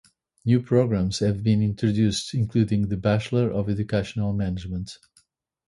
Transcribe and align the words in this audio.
New 0.45 0.59
programmes 0.63 1.19
have 1.19 1.43
been 1.43 1.61
introduced 1.61 2.33
including 2.33 2.87
the 2.87 2.97
Bachelor 2.97 3.51
of 3.51 3.69
Educational 3.69 4.33
Management. 4.33 4.97